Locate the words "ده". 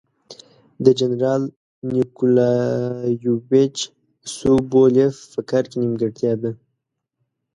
6.41-6.51